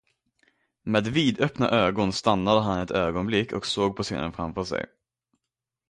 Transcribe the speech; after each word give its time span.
Med 0.83 1.07
vidöppna 1.07 1.69
ögon 1.69 2.13
stannade 2.13 2.61
han 2.61 2.79
ett 2.79 2.91
ögonblick 2.91 3.53
och 3.53 3.65
såg 3.65 3.95
på 3.95 4.03
scenen 4.03 4.31
framför 4.33 4.63
sig. 4.63 4.85